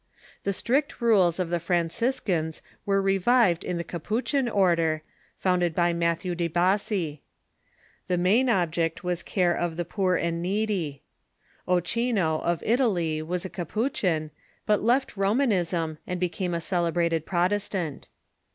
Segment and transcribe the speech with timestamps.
[0.45, 5.03] The strict rules of the Franciscans were Revived revived in the Capuchin order,
[5.37, 7.21] founded by Matthew de Bassi.
[8.07, 11.03] The main object was care of the poor and needy.
[11.67, 14.31] Ochino, of Italy, was a Capuchin,
[14.65, 18.07] but left Romanism, and be came a celebrated Protestant.